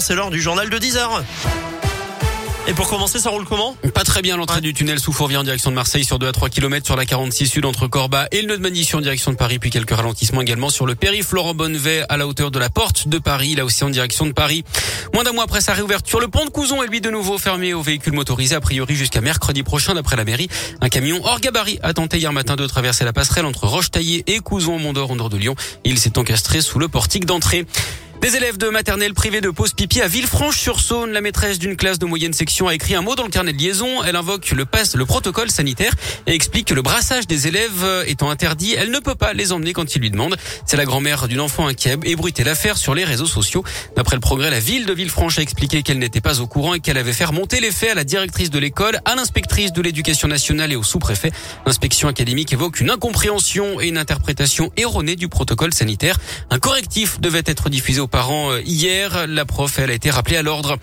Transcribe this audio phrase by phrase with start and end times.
[0.00, 1.22] C'est l'heure du journal de 10h.
[2.66, 3.76] Et pour commencer, ça roule comment?
[3.94, 6.32] Pas très bien l'entrée du tunnel sous Fourvière en direction de Marseille sur 2 à
[6.32, 9.36] 3 km sur la 46 sud entre Corba et le nœud de en direction de
[9.36, 12.70] Paris, puis quelques ralentissements également sur le périph' Laurent Bonnevet à la hauteur de la
[12.70, 14.64] porte de Paris, là aussi en direction de Paris.
[15.14, 17.72] Moins d'un mois après sa réouverture, le pont de Couzon est lui de nouveau fermé
[17.72, 20.48] aux véhicules motorisés a priori jusqu'à mercredi prochain d'après la mairie.
[20.80, 24.40] Un camion hors gabarit a tenté hier matin de traverser la passerelle entre Roche-Taillé et
[24.40, 25.54] Couzon au nord de Lyon.
[25.84, 27.64] Il s'est encastré sous le portique d'entrée.
[28.24, 32.06] Des élèves de maternelle privée de pause pipi à Villefranche-sur-Saône, la maîtresse d'une classe de
[32.06, 34.02] moyenne section a écrit un mot dans le carnet de liaison.
[34.02, 35.92] Elle invoque le pass, le protocole sanitaire
[36.26, 39.74] et explique que le brassage des élèves étant interdit, elle ne peut pas les emmener
[39.74, 40.38] quand ils lui demandent.
[40.64, 43.62] C'est la grand-mère d'une enfant inquiète et bruité l'affaire sur les réseaux sociaux.
[43.94, 46.80] D'après le progrès, la ville de Villefranche a expliqué qu'elle n'était pas au courant et
[46.80, 50.28] qu'elle avait fait remonter les faits à la directrice de l'école, à l'inspectrice de l'éducation
[50.28, 51.30] nationale et au sous-préfet.
[51.66, 56.18] L'inspection académique évoque une incompréhension et une interprétation erronée du protocole sanitaire.
[56.48, 60.36] Un correctif devait être diffusé aux parents euh, hier la prof, elle a été rappelée
[60.36, 60.76] à l'ordre.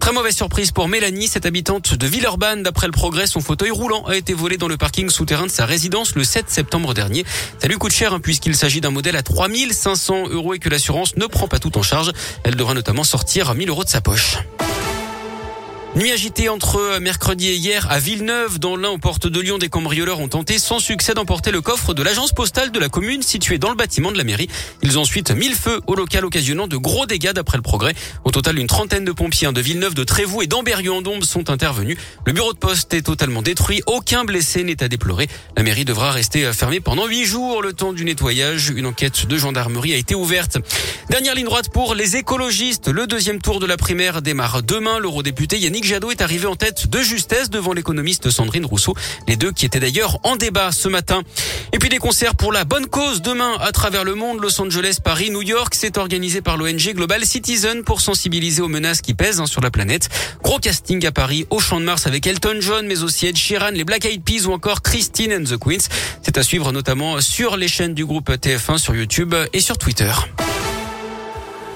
[0.00, 2.62] Très mauvaise surprise pour Mélanie, cette habitante de Villeurbanne.
[2.62, 5.64] D'après le progrès, son fauteuil roulant a été volé dans le parking souterrain de sa
[5.64, 7.24] résidence le 7 septembre dernier.
[7.58, 11.16] Ça lui coûte cher hein, puisqu'il s'agit d'un modèle à 3500 euros et que l'assurance
[11.16, 12.12] ne prend pas tout en charge.
[12.42, 14.36] Elle devra notamment sortir 1000 euros de sa poche.
[15.96, 19.68] Nuit agitée entre mercredi et hier à Villeneuve, dans l'un aux portes de Lyon, des
[19.68, 23.58] cambrioleurs ont tenté sans succès d'emporter le coffre de l'agence postale de la commune située
[23.58, 24.48] dans le bâtiment de la mairie.
[24.82, 27.94] Ils ont ensuite mis le feu au local occasionnant de gros dégâts d'après le progrès.
[28.24, 31.96] Au total, une trentaine de pompiers de Villeneuve, de Trévoux et d'Amberieu-en-Dombes sont intervenus.
[32.26, 33.80] Le bureau de poste est totalement détruit.
[33.86, 35.28] Aucun blessé n'est à déplorer.
[35.56, 38.72] La mairie devra rester fermée pendant huit jours le temps du nettoyage.
[38.74, 40.58] Une enquête de gendarmerie a été ouverte.
[41.08, 42.88] Dernière ligne droite pour les écologistes.
[42.88, 44.98] Le deuxième tour de la primaire démarre demain.
[44.98, 48.94] L'eurodéputé Yannick Jadot est arrivé en tête de justesse devant l'économiste Sandrine Rousseau.
[49.28, 51.22] Les deux qui étaient d'ailleurs en débat ce matin.
[51.72, 54.40] Et puis des concerts pour la bonne cause demain à travers le monde.
[54.40, 55.74] Los Angeles, Paris, New York.
[55.76, 59.70] C'est organisé par l'ONG Global Citizen pour sensibiliser aux menaces qui pèsent hein, sur la
[59.70, 60.08] planète.
[60.42, 63.70] Gros casting à Paris au Champ de Mars avec Elton John, mais aussi Ed Sheeran,
[63.70, 65.88] les Black Eyed Peas ou encore Christine and the Queens.
[66.22, 70.12] C'est à suivre notamment sur les chaînes du groupe TF1 sur YouTube et sur Twitter.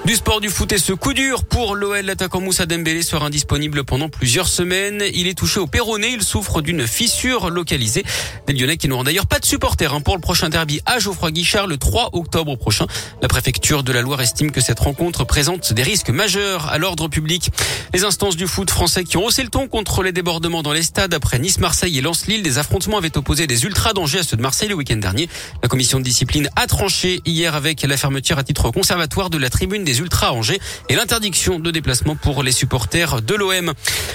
[0.09, 2.01] Du sport du foot et ce coup dur pour l'OL.
[2.01, 5.05] L'attaquant Moussa Dembélé sera indisponible pendant plusieurs semaines.
[5.13, 6.09] Il est touché au péroné.
[6.15, 8.05] Il souffre d'une fissure localisée.
[8.47, 11.31] Des Lyonnais qui n'auront d'ailleurs pas de supporters hein, pour le prochain derby à Geoffroy
[11.31, 12.87] Guichard le 3 octobre prochain.
[13.21, 17.09] La préfecture de la Loire estime que cette rencontre présente des risques majeurs à l'ordre
[17.09, 17.51] public.
[17.93, 20.85] Les instances du foot français qui ont haussé le ton contre les débordements dans les
[20.85, 22.43] stades après Nice, Marseille et Lens-Lille.
[22.43, 25.29] Des affrontements avaient opposé des ultras dangers à ceux de Marseille le week-end dernier.
[25.63, 29.51] La commission de discipline a tranché hier avec la fermeture à titre conservatoire de la
[29.51, 33.73] tribune des Ultra Angers et l'interdiction de déplacement pour les supporters de l'OM.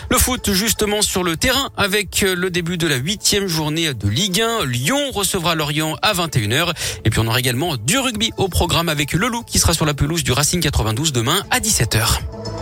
[0.09, 4.41] Le foot justement sur le terrain avec le début de la huitième journée de Ligue
[4.41, 4.65] 1.
[4.65, 6.73] Lyon recevra Lorient à 21h.
[7.05, 9.85] Et puis on aura également du rugby au programme avec le Loup qui sera sur
[9.85, 12.52] la pelouse du Racing 92 demain à 17h.